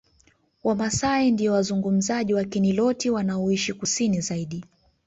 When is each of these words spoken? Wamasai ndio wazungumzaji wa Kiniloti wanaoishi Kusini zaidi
Wamasai 0.63 1.31
ndio 1.31 1.53
wazungumzaji 1.53 2.33
wa 2.33 2.43
Kiniloti 2.43 3.09
wanaoishi 3.09 3.73
Kusini 3.73 4.21
zaidi 4.21 4.65